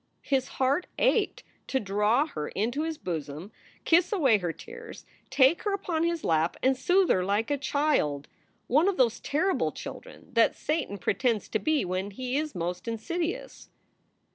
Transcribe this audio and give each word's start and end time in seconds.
His 0.23 0.47
heart 0.57 0.87
ached 0.97 1.43
to 1.67 1.79
draw 1.79 2.25
her 2.25 2.47
into 2.47 2.81
his 2.81 2.97
bosom, 2.97 3.51
kiss 3.85 4.11
away 4.11 4.39
her 4.39 4.51
tears, 4.51 5.05
take 5.29 5.61
her 5.61 5.73
upon 5.73 6.01
his 6.03 6.23
lap, 6.23 6.57
and 6.63 6.75
soothe 6.75 7.11
her 7.11 7.23
like 7.23 7.51
a 7.51 7.55
child, 7.59 8.27
one 8.65 8.87
of 8.87 8.97
those 8.97 9.19
terrible 9.19 9.71
children 9.71 10.29
that 10.33 10.55
Satan 10.55 10.97
pretends 10.97 11.47
to 11.49 11.59
be 11.59 11.85
when 11.85 12.09
he 12.09 12.35
is 12.35 12.55
most 12.55 12.87
insidious. 12.87 13.69